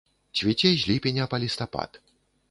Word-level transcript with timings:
Цвіце 0.37 0.69
з 0.83 0.87
ліпеня 0.91 1.27
па 1.33 1.39
лістапад. 1.43 2.01